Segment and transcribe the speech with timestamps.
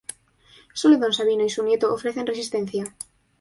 [0.73, 2.85] Sólo Don Sabino y su nieto ofrecen resistencia.